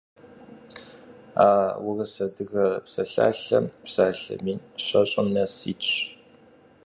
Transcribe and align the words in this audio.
А 1.47 1.49
«Урыс-адыгэ 1.87 2.65
псалъалъэм» 2.85 3.65
псалъэ 3.85 4.35
мин 4.45 4.59
щэщӏым 4.83 5.27
нэс 5.35 5.55
итщ. 5.71 5.91